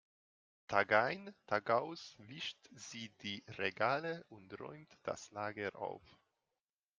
[0.67, 6.01] Tagein tagaus wischt sie die Regale und räumt das Lager auf.